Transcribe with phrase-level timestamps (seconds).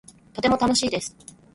[0.33, 1.15] とても楽しいです